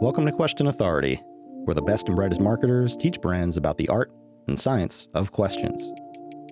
[0.00, 1.20] Welcome to Question Authority,
[1.64, 4.12] where the best and brightest marketers teach brands about the art
[4.46, 5.92] and science of questions.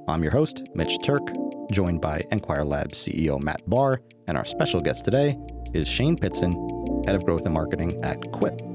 [0.09, 1.23] I'm your host, Mitch Turk,
[1.71, 5.39] joined by Enquire Labs CEO Matt Barr, and our special guest today
[5.75, 8.66] is Shane Pitson, Head of Growth and Marketing at Quip.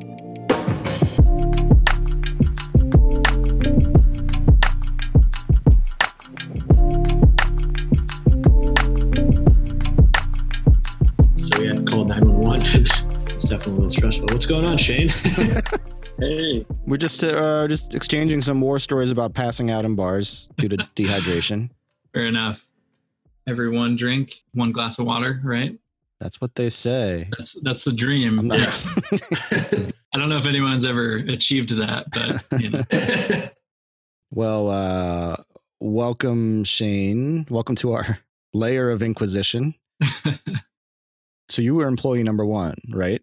[14.52, 15.07] Going on, Shane?
[16.19, 16.65] hey.
[16.86, 20.75] We're just uh, just exchanging some war stories about passing out in bars due to
[20.97, 21.69] dehydration.
[22.14, 22.65] Fair enough.
[23.47, 25.79] Everyone drink one glass of water, right?
[26.19, 27.29] That's what they say.
[27.37, 28.39] That's that's the dream.
[28.39, 28.59] I'm not-
[30.14, 33.50] I don't know if anyone's ever achieved that, but you know.
[34.31, 35.38] Well, uh,
[35.80, 37.45] welcome, Shane.
[37.50, 38.20] Welcome to our
[38.53, 39.75] layer of inquisition.
[41.50, 43.22] So you were employee number one, right?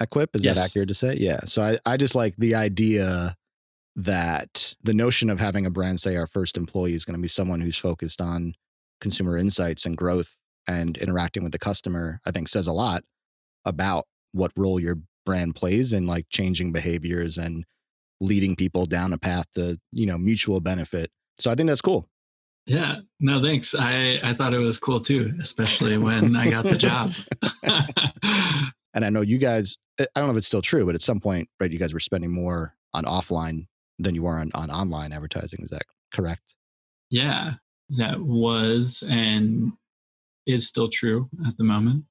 [0.00, 1.16] At Quip, is that accurate to say?
[1.18, 1.40] Yeah.
[1.44, 3.36] So I, I just like the idea
[3.96, 7.28] that the notion of having a brand say our first employee is going to be
[7.28, 8.54] someone who's focused on
[9.00, 13.02] consumer insights and growth and interacting with the customer, I think says a lot
[13.64, 17.64] about what role your brand plays in like changing behaviors and
[18.20, 21.10] leading people down a path to, you know, mutual benefit.
[21.38, 22.08] So I think that's cool.
[22.66, 22.96] yeah.
[23.20, 23.74] No, thanks.
[23.78, 27.12] I I thought it was cool too, especially when I got the job.
[28.94, 31.02] And I know you guys, eh, I don't know if it's still true, but at
[31.02, 33.66] some point, right, you guys were spending more on offline
[33.98, 35.60] than you were on, on online advertising.
[35.62, 36.54] Is that correct?
[37.12, 37.52] yeah,
[37.98, 39.72] that was and
[40.46, 42.04] is still true at the moment.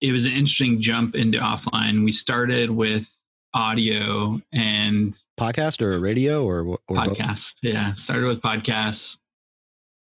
[0.00, 2.04] It was an interesting jump into offline.
[2.04, 3.14] We started with
[3.52, 7.18] audio and Podcast or radio or, or both?
[7.18, 7.56] podcast.
[7.62, 9.18] Yeah, started with podcasts.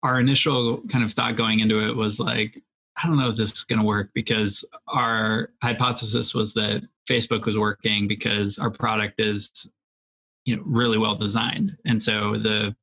[0.02, 2.62] Our initial kind of thought going into it was like,
[3.02, 7.46] I don't know if this is going to work because our hypothesis was that Facebook
[7.46, 9.66] was working because our product is,
[10.44, 12.74] you know, really well designed, and so the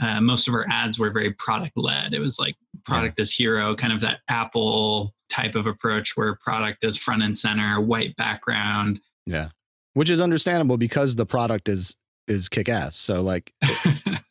[0.00, 2.14] uh, most of our ads were very product led.
[2.14, 6.84] It was like product as hero, kind of that Apple type of approach where product
[6.84, 9.00] is front and center, white background.
[9.26, 9.48] Yeah.
[9.94, 11.96] Which is understandable because the product is
[12.28, 12.96] is kick ass.
[12.96, 13.52] So like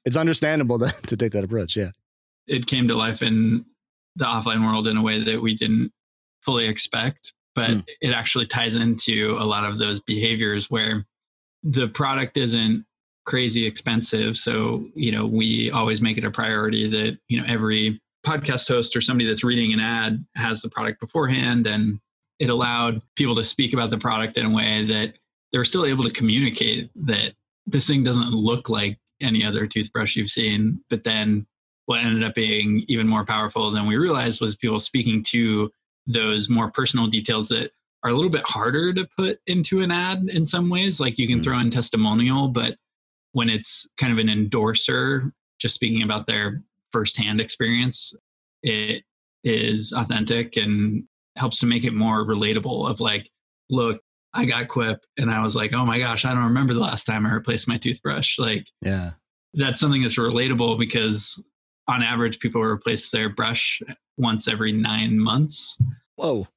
[0.06, 1.76] it's understandable to, to take that approach.
[1.76, 1.92] Yeah.
[2.48, 3.66] it came to life in
[4.18, 5.92] the offline world in a way that we didn't
[6.42, 7.88] fully expect but Mm.
[8.02, 11.04] it actually ties into a lot of those behaviors where
[11.64, 12.86] the product isn't
[13.26, 18.00] crazy expensive so you know we always make it a priority that you know every
[18.26, 22.00] podcast host or somebody that's reading an ad has the product beforehand and
[22.40, 25.14] it allowed people to speak about the product in a way that
[25.52, 27.34] they were still able to communicate that
[27.66, 31.46] this thing doesn't look like any other toothbrush you've seen but then
[31.88, 35.72] what ended up being even more powerful than we realized was people speaking to
[36.06, 37.72] those more personal details that
[38.04, 41.00] are a little bit harder to put into an ad in some ways.
[41.00, 41.44] Like you can Mm.
[41.44, 42.78] throw in testimonial, but
[43.32, 46.62] when it's kind of an endorser, just speaking about their
[46.92, 48.14] firsthand experience,
[48.64, 49.04] it
[49.44, 51.04] is authentic and
[51.38, 53.30] helps to make it more relatable of like,
[53.70, 54.02] look,
[54.34, 57.06] I got Quip and I was like, oh my gosh, I don't remember the last
[57.06, 58.38] time I replaced my toothbrush.
[58.40, 59.12] Like Yeah.
[59.54, 61.42] that's something that's relatable because
[61.88, 63.82] on average people replace their brush
[64.18, 65.78] once every nine months
[66.16, 66.48] Whoa.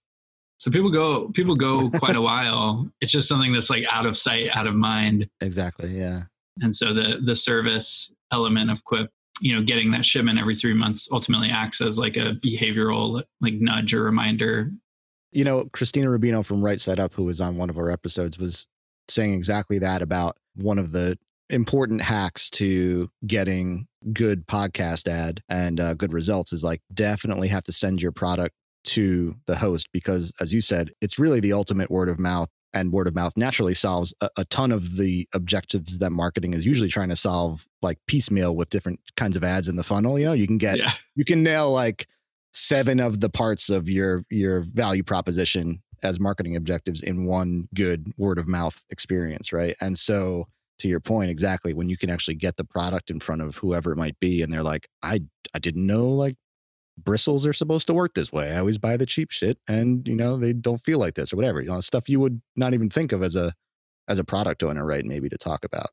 [0.58, 4.16] so people go people go quite a while it's just something that's like out of
[4.16, 5.96] sight out of mind Exactly.
[5.96, 6.22] Yeah.
[6.60, 10.74] and so the the service element of quip you know getting that shipment every three
[10.74, 14.70] months ultimately acts as like a behavioral like nudge or reminder
[15.32, 18.36] You know, Christina Rubino from Right Side Up, who was on one of our episodes,
[18.36, 18.66] was
[19.08, 21.16] saying exactly that about one of the
[21.50, 27.64] important hacks to getting good podcast ad and uh, good results is like definitely have
[27.64, 31.90] to send your product to the host because, as you said, it's really the ultimate
[31.90, 32.48] word of mouth.
[32.72, 36.64] And word of mouth naturally solves a, a ton of the objectives that marketing is
[36.64, 40.20] usually trying to solve, like piecemeal with different kinds of ads in the funnel.
[40.20, 42.06] You know, you can get yeah you can nail like
[42.52, 48.12] seven of the parts of your your value proposition as marketing objectives in one good
[48.16, 50.46] word of mouth experience right and so
[50.80, 53.92] to your point exactly when you can actually get the product in front of whoever
[53.92, 55.20] it might be and they're like i
[55.54, 56.34] i didn't know like
[57.04, 58.52] bristles are supposed to work this way.
[58.52, 61.36] I always buy the cheap shit and you know they don't feel like this or
[61.36, 63.52] whatever you know stuff you would not even think of as a
[64.08, 65.90] as a product owner right maybe to talk about.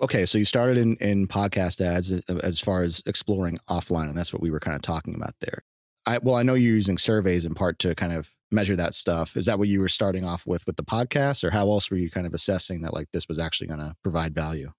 [0.00, 4.16] Okay so you started in in podcast ads uh, as far as exploring offline and
[4.16, 5.62] that's what we were kind of talking about there
[6.08, 9.36] i well i know you're using surveys in part to kind of measure that stuff
[9.36, 11.98] is that what you were starting off with with the podcast or how else were
[11.98, 14.72] you kind of assessing that like this was actually going to provide value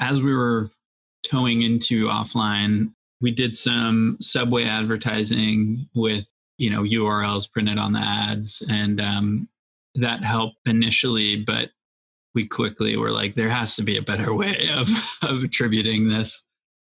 [0.00, 0.70] as we were
[1.24, 8.00] towing into offline we did some subway advertising with you know urls printed on the
[8.00, 9.48] ads and um,
[9.94, 11.70] that helped initially, but
[12.34, 14.88] we quickly were like, there has to be a better way of,
[15.22, 16.44] of attributing this.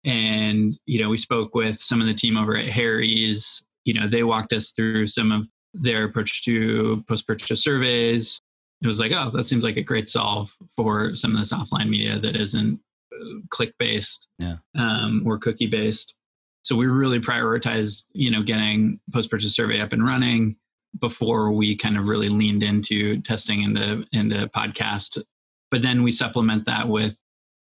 [0.05, 3.63] And, you know, we spoke with some of the team over at Harry's.
[3.85, 8.41] You know, they walked us through some of their approach to post purchase surveys.
[8.83, 11.89] It was like, oh, that seems like a great solve for some of this offline
[11.89, 12.81] media that isn't
[13.15, 14.57] uh, click based yeah.
[14.77, 16.15] um, or cookie based.
[16.65, 20.57] So we really prioritized, you know, getting post purchase survey up and running
[21.01, 25.23] before we kind of really leaned into testing in the in the podcast.
[25.71, 27.17] But then we supplement that with,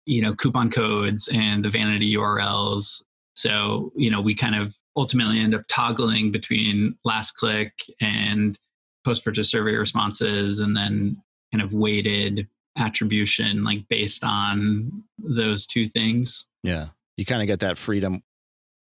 [0.07, 3.03] you know, coupon codes and the vanity URLs.
[3.35, 8.57] So, you know, we kind of ultimately end up toggling between last click and
[9.05, 11.21] post purchase survey responses and then
[11.51, 16.45] kind of weighted attribution like based on those two things.
[16.63, 16.87] Yeah.
[17.17, 18.23] You kind of get that freedom.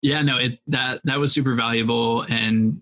[0.02, 2.82] Yeah, no, it that that was super valuable and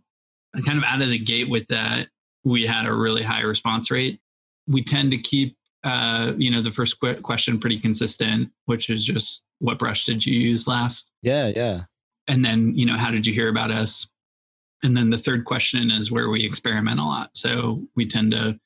[0.64, 2.10] kind of out of the gate with that
[2.44, 4.20] we had a really high response rate.
[4.68, 5.58] We tend to keep
[5.88, 10.26] uh, you know, the first qu- question pretty consistent, which is just what brush did
[10.26, 11.14] you use last?
[11.22, 11.84] Yeah, yeah.
[12.28, 14.06] And then you know how did you hear about us?
[14.84, 17.30] And then the third question is where we experiment a lot.
[17.36, 18.60] So we tend to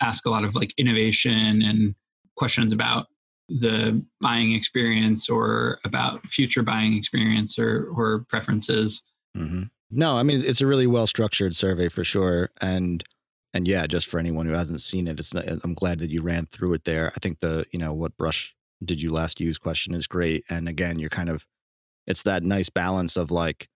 [0.00, 1.94] ask a lot of like innovation and
[2.36, 3.06] questions about
[3.48, 9.02] the buying experience or about future buying experience or or preferences.
[9.36, 9.64] Mm-hmm.
[9.90, 12.50] no i mean it's a really well structured survey for sure.
[12.60, 13.02] And
[13.54, 16.10] and yeah just for anyone who hasn't seen it it's not, uh, i'm glad that
[16.10, 18.54] you ran through it there i think the you know what brush
[18.84, 21.46] did you last use question is great and again you're kind of
[22.06, 23.68] it's that nice balance of like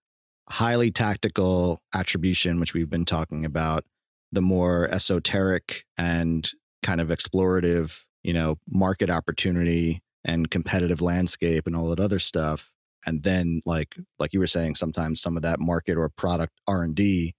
[0.49, 3.85] highly tactical attribution, which we've been talking about,
[4.33, 6.51] the more esoteric and
[6.83, 12.73] kind of explorative, you know, market opportunity and competitive landscape and all that other stuff.
[13.05, 16.83] And then like like you were saying, sometimes some of that market or product R
[16.83, 17.35] and D.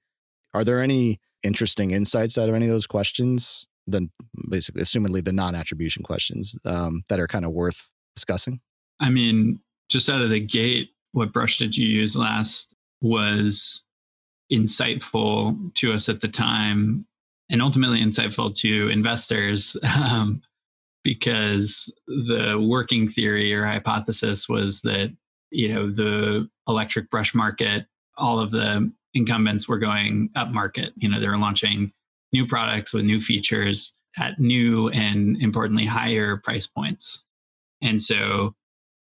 [0.53, 3.66] Are there any interesting insights out of any of those questions?
[3.86, 4.10] Then
[4.50, 8.62] basically, assumedly the non-attribution questions um, that are kind of worth discussing.
[9.00, 9.60] I mean,
[9.90, 13.81] just out of the gate, what brush did you use last was
[14.51, 17.06] insightful to us at the time
[17.50, 20.42] and ultimately insightful to investors um,
[21.04, 25.13] because the working theory or hypothesis was that
[25.51, 27.86] you know the electric brush market
[28.18, 31.92] all of the incumbents were going up market you know they were launching
[32.31, 37.24] new products with new features at new and importantly higher price points
[37.81, 38.56] and so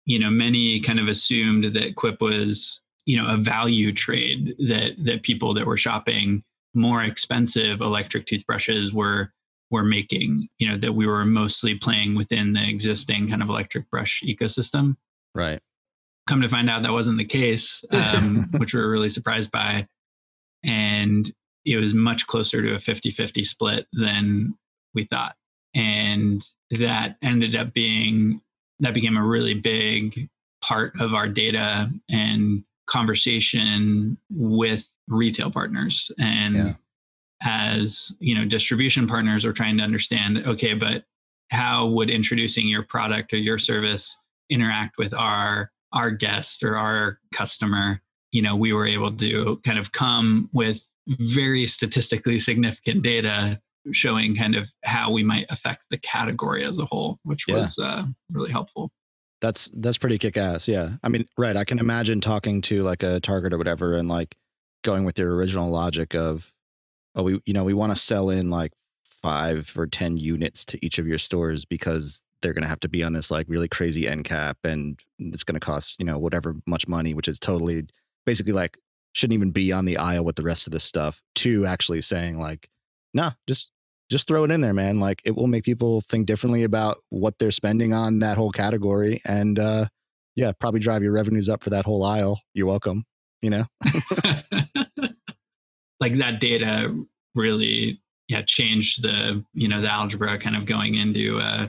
[0.05, 4.91] you know, many kind of assumed that Quip was, you know, a value trade that
[4.99, 6.43] that people that were shopping
[6.73, 9.31] more expensive electric toothbrushes were
[9.69, 13.89] were making, you know, that we were mostly playing within the existing kind of electric
[13.89, 14.97] brush ecosystem.
[15.33, 15.61] Right.
[16.27, 19.87] Come to find out that wasn't the case, um, which we were really surprised by.
[20.63, 21.31] And
[21.65, 24.55] it was much closer to a 50 50 split than
[24.93, 25.35] we thought.
[25.73, 28.41] And that ended up being
[28.79, 30.29] that became a really big
[30.61, 36.73] part of our data and conversation with retail partners and yeah.
[37.43, 41.03] as you know distribution partners are trying to understand okay but
[41.49, 44.17] how would introducing your product or your service
[44.49, 49.79] interact with our our guest or our customer you know we were able to kind
[49.79, 53.59] of come with very statistically significant data
[53.91, 57.55] showing kind of how we might affect the category as a whole, which yeah.
[57.55, 58.91] was uh, really helpful.
[59.41, 60.67] That's that's pretty kick ass.
[60.67, 61.57] Yeah, I mean, right.
[61.57, 64.35] I can imagine talking to like a Target or whatever, and like
[64.83, 66.51] going with your original logic of,
[67.15, 68.71] oh, we you know we want to sell in like
[69.03, 72.89] five or ten units to each of your stores because they're going to have to
[72.89, 76.19] be on this like really crazy end cap, and it's going to cost you know
[76.19, 77.88] whatever much money, which is totally
[78.25, 78.77] basically like
[79.13, 81.21] shouldn't even be on the aisle with the rest of this stuff.
[81.35, 82.69] To actually saying like,
[83.13, 83.71] nah, just
[84.09, 84.99] just throw it in there, man.
[84.99, 89.21] Like it will make people think differently about what they're spending on that whole category.
[89.25, 89.85] And uh
[90.35, 92.39] yeah, probably drive your revenues up for that whole aisle.
[92.53, 93.05] You're welcome.
[93.41, 93.65] You know?
[95.99, 96.95] like that data
[97.35, 101.67] really yeah changed the you know the algebra kind of going into uh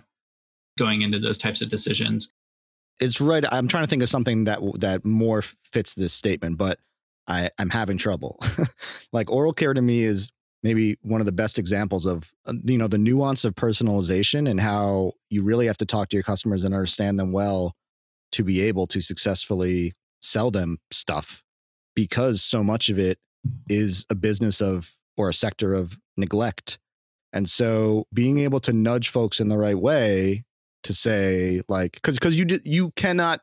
[0.79, 2.33] going into those types of decisions
[3.03, 6.79] it's right i'm trying to think of something that that more fits this statement but
[7.27, 8.39] i i'm having trouble.
[9.13, 10.33] Like oral care to me is
[10.63, 14.61] maybe one of the best examples of uh, you know the nuance of personalization and
[14.61, 17.75] how you really have to talk to your customers and understand them well
[18.33, 21.43] to be able to successfully sell them stuff
[21.95, 23.19] because so much of it
[23.69, 26.79] is a business of or a sector of neglect.
[27.35, 30.45] And so being able to nudge folks in the right way
[30.83, 33.41] to say like cuz cuz you you cannot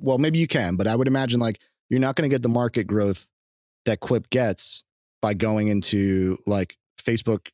[0.00, 2.48] well maybe you can but i would imagine like you're not going to get the
[2.48, 3.28] market growth
[3.84, 4.82] that quip gets
[5.20, 7.48] by going into like Facebook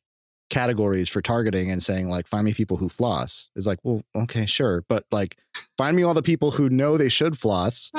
[0.49, 3.51] categories for targeting and saying like find me people who floss.
[3.55, 5.37] Is like well okay sure but like
[5.77, 7.91] find me all the people who know they should floss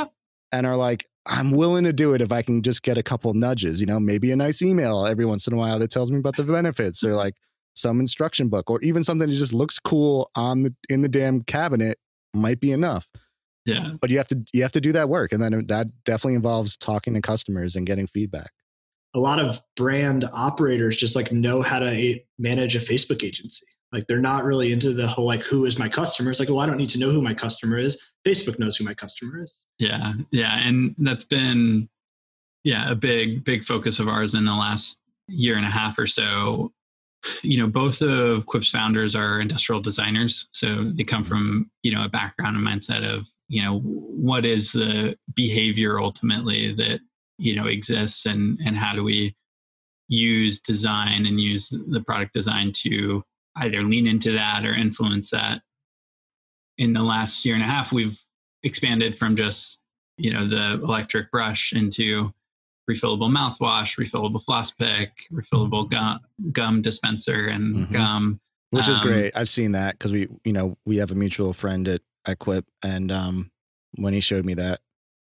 [0.50, 3.32] and are like i'm willing to do it if i can just get a couple
[3.34, 6.18] nudges you know maybe a nice email every once in a while that tells me
[6.18, 7.34] about the benefits or like
[7.74, 11.42] some instruction book or even something that just looks cool on the in the damn
[11.42, 11.98] cabinet
[12.34, 13.08] might be enough
[13.64, 13.96] yeah mm-hmm.
[14.00, 16.76] but you have to you have to do that work and then that definitely involves
[16.76, 18.50] talking to customers and getting feedback
[19.14, 23.66] a lot of brand operators just like know how to manage a Facebook agency.
[23.92, 26.30] Like they're not really into the whole like who is my customer.
[26.30, 27.98] It's like, well, I don't need to know who my customer is.
[28.26, 29.62] Facebook knows who my customer is.
[29.78, 30.12] Yeah.
[30.30, 30.56] Yeah.
[30.56, 31.88] And that's been
[32.62, 36.06] yeah, a big, big focus of ours in the last year and a half or
[36.06, 36.72] so.
[37.42, 40.48] You know, both of Quip's founders are industrial designers.
[40.52, 41.28] So they come mm-hmm.
[41.28, 46.72] from, you know, a background and mindset of, you know, what is the behavior ultimately
[46.74, 47.00] that
[47.40, 49.34] you know exists and and how do we
[50.08, 53.24] use design and use the product design to
[53.56, 55.62] either lean into that or influence that
[56.78, 58.20] in the last year and a half we've
[58.62, 59.82] expanded from just
[60.18, 62.32] you know the electric brush into
[62.90, 66.20] refillable mouthwash refillable floss pick refillable gum,
[66.52, 67.92] gum dispenser and mm-hmm.
[67.92, 71.14] gum which is um, great i've seen that because we you know we have a
[71.14, 73.50] mutual friend at, at quip and um
[73.96, 74.80] when he showed me that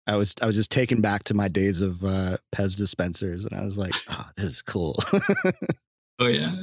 [0.07, 3.59] I was I was just taken back to my days of uh, Pez dispensers, and
[3.59, 4.97] I was like, "Oh, this is cool."
[6.19, 6.63] oh yeah,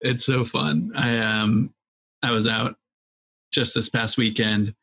[0.00, 0.92] it's so fun.
[0.94, 1.72] I um
[2.22, 2.76] I was out
[3.52, 4.74] just this past weekend.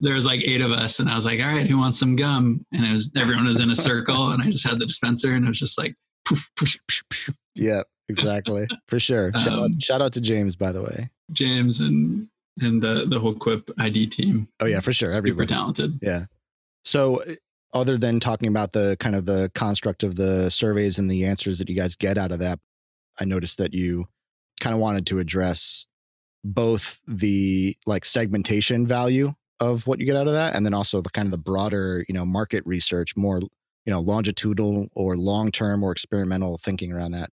[0.00, 2.16] There was like eight of us, and I was like, "All right, who wants some
[2.16, 5.32] gum?" And it was everyone was in a circle, and I just had the dispenser,
[5.32, 9.32] and it was just like, poof, poof, poof, yeah, exactly, for sure.
[9.38, 11.10] Shout, um, out, shout out to James, by the way.
[11.32, 12.28] James and
[12.60, 14.48] and the the whole Quip ID team.
[14.60, 15.12] Oh yeah, for sure.
[15.12, 15.98] Everybody super talented.
[16.02, 16.26] Yeah.
[16.84, 17.36] So eh,
[17.72, 21.58] other than talking about the kind of the construct of the surveys and the answers
[21.58, 22.58] that you guys get out of that,
[23.18, 24.06] I noticed that you
[24.60, 25.86] kind of wanted to address
[26.44, 31.00] both the like segmentation value of what you get out of that and then also
[31.00, 33.50] the kind of the broader, you know, market research, more, you
[33.92, 37.30] know, longitudinal or long-term or experimental thinking around that.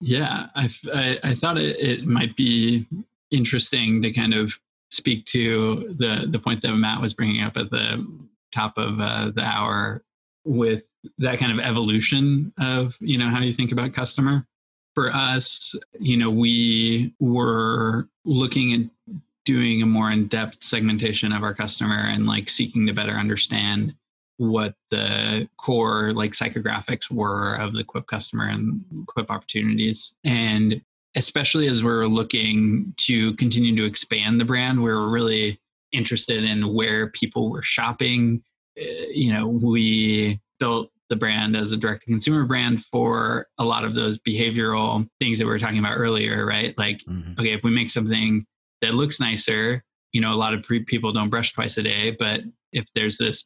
[0.00, 2.86] Yeah, I, I, I thought it, it might be
[3.30, 4.58] interesting to kind of
[4.90, 8.06] speak to the the point that Matt was bringing up at the
[8.52, 10.02] top of uh, the hour
[10.44, 10.82] with
[11.18, 14.46] that kind of evolution of you know how you think about customer
[14.94, 21.54] for us you know we were looking at doing a more in-depth segmentation of our
[21.54, 23.94] customer and like seeking to better understand
[24.38, 30.80] what the core like psychographics were of the quip customer and quip opportunities and
[31.14, 35.60] especially as we're looking to continue to expand the brand we're really
[35.92, 38.42] interested in where people were shopping
[38.76, 43.64] Eh, you know, we built the brand as a direct to consumer brand for a
[43.64, 46.76] lot of those behavioral things that we were talking about earlier, right?
[46.78, 47.38] Like, mm-hmm.
[47.38, 48.46] okay, if we make something
[48.82, 52.10] that looks nicer, you know, a lot of pre- people don't brush twice a day,
[52.10, 52.40] but
[52.72, 53.44] if there's this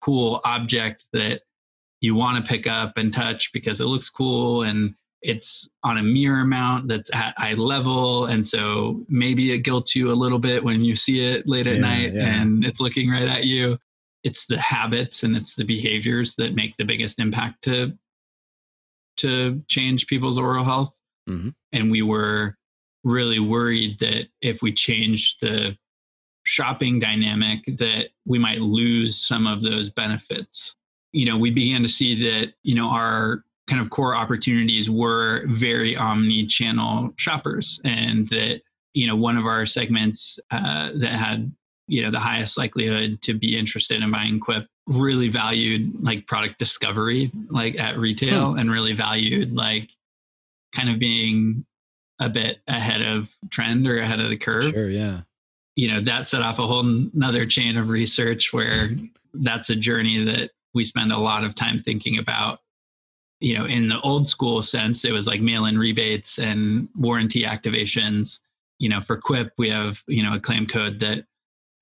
[0.00, 1.42] cool object that
[2.00, 6.02] you want to pick up and touch because it looks cool and it's on a
[6.02, 10.62] mirror mount that's at eye level and so maybe it guilts you a little bit
[10.62, 12.40] when you see it late at yeah, night yeah.
[12.40, 13.78] and it's looking right at you
[14.22, 17.92] it's the habits and it's the behaviors that make the biggest impact to
[19.16, 20.92] to change people's oral health
[21.28, 21.48] mm-hmm.
[21.72, 22.56] and we were
[23.06, 25.76] really worried that if we change the
[26.44, 30.74] shopping dynamic that we might lose some of those benefits
[31.12, 35.44] you know we began to see that you know our kind of core opportunities were
[35.46, 38.60] very omni-channel shoppers and that
[38.94, 41.52] you know one of our segments uh, that had
[41.88, 46.58] you know the highest likelihood to be interested in buying quip really valued like product
[46.58, 48.58] discovery like at retail hmm.
[48.58, 49.90] and really valued like
[50.74, 51.64] kind of being
[52.18, 55.20] a bit ahead of trend or ahead of the curve sure yeah
[55.74, 56.80] you know that set off a whole
[57.14, 58.90] another chain of research where
[59.34, 62.60] that's a journey that we spend a lot of time thinking about
[63.40, 67.42] you know in the old school sense it was like mail in rebates and warranty
[67.42, 68.40] activations
[68.78, 71.24] you know for quip we have you know a claim code that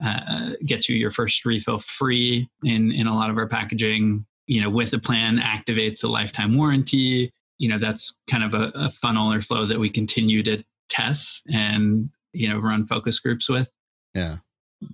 [0.04, 4.26] uh, gets you your first refill free in in a lot of our packaging.
[4.46, 7.32] You know, with the plan activates a lifetime warranty.
[7.64, 11.44] You know, that's kind of a, a funnel or flow that we continue to test
[11.52, 13.68] and you know run focus groups with.
[14.14, 14.36] Yeah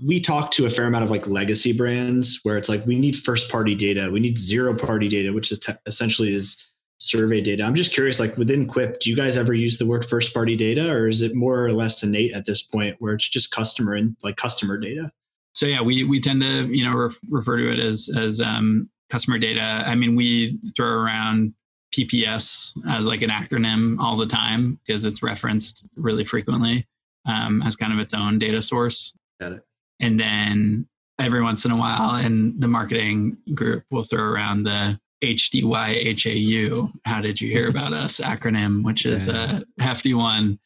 [0.06, 3.16] we talk to a fair amount of like legacy brands where it's like we need
[3.16, 6.56] first party data we need zero party data which is te- essentially is
[7.00, 7.64] survey data.
[7.64, 10.54] I'm just curious, like within Quip, do you guys ever use the word first party
[10.54, 13.94] data or is it more or less innate at this point where it's just customer
[13.94, 15.10] and like customer data?
[15.54, 18.88] So yeah, we, we tend to, you know, ref, refer to it as, as um,
[19.08, 19.62] customer data.
[19.62, 21.54] I mean, we throw around
[21.92, 26.86] PPS as like an acronym all the time because it's referenced really frequently
[27.26, 29.12] um, as kind of its own data source.
[29.40, 29.62] Got it.
[30.00, 30.86] And then
[31.18, 36.92] every once in a while, in the marketing group, we'll throw around the HDYHAU.
[37.04, 40.58] How did you hear about us acronym, which is a hefty one.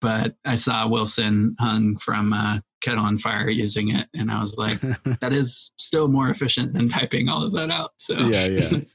[0.00, 4.56] But I saw Wilson Hung from uh, Kettle & Fire using it, and I was
[4.56, 4.80] like,
[5.20, 7.90] that is still more efficient than typing all of that out.
[7.98, 8.78] So yeah, yeah.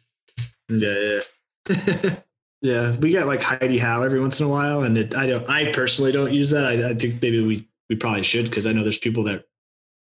[0.70, 1.20] Yeah, yeah.
[2.62, 5.50] yeah, we get like Heidi Howe every once in a while, and it, I don't.
[5.50, 6.66] I personally don't use that.
[6.66, 9.46] I, I think maybe we we probably should because I know there's people that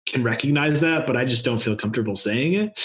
[0.05, 2.79] can recognize that, but I just don't feel comfortable saying it.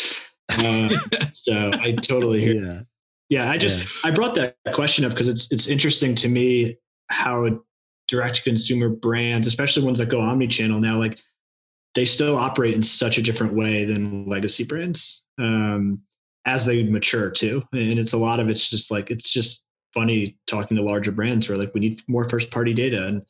[0.50, 0.88] Uh,
[1.33, 2.54] so I totally hear.
[2.54, 2.81] yeah.
[3.31, 3.85] Yeah, I just Yeah.
[4.04, 6.76] I brought that question up because it's it's interesting to me
[7.09, 7.61] how
[8.09, 11.19] direct to consumer brands, especially ones that go omni-channel now, like
[11.95, 16.00] they still operate in such a different way than legacy brands um,
[16.47, 17.63] as they mature too.
[17.73, 21.47] And it's a lot of it's just like it's just funny talking to larger brands
[21.47, 23.23] who are like, we need more first party data, and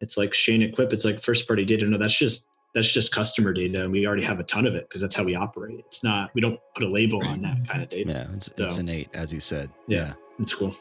[0.00, 1.86] it's like Shane at Quip, it's like first party data.
[1.86, 2.44] No, that's just
[2.74, 5.24] that's just customer data, and we already have a ton of it because that's how
[5.24, 5.84] we operate.
[5.86, 8.10] It's not we don't put a label on that kind of data.
[8.10, 9.70] Yeah, it's, it's innate, as you said.
[9.86, 10.14] Yeah.
[10.38, 10.74] It's cool.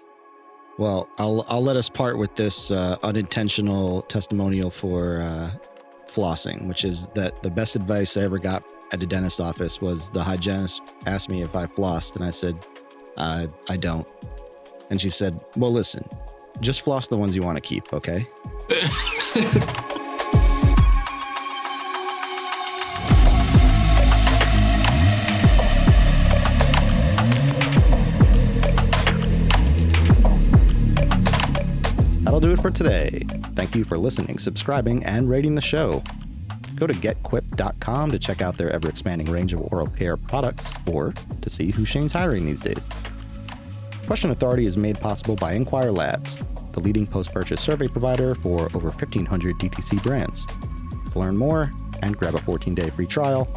[0.79, 5.51] Well, I'll I'll let us part with this uh, unintentional testimonial for uh,
[6.07, 10.11] flossing, which is that the best advice I ever got at a dentist office was
[10.11, 12.55] the hygienist asked me if I flossed, and I said,
[13.17, 14.07] uh, I don't.
[14.91, 16.07] And she said, Well, listen,
[16.61, 18.27] just floss the ones you want to keep, okay?
[32.21, 33.25] That'll do it for today.
[33.55, 36.03] Thank you for listening, subscribing, and rating the show.
[36.75, 41.13] Go to getquip.com to check out their ever expanding range of oral care products or
[41.41, 42.87] to see who Shane's hiring these days.
[44.05, 46.39] Question Authority is made possible by Enquire Labs,
[46.73, 50.45] the leading post purchase survey provider for over 1,500 DTC brands.
[51.11, 53.47] To learn more and grab a 14 day free trial,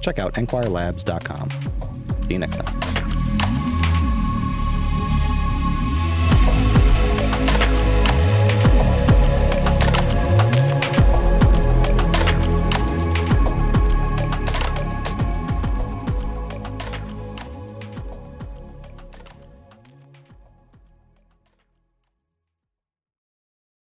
[0.00, 1.50] check out enquirelabs.com.
[2.22, 3.15] See you next time.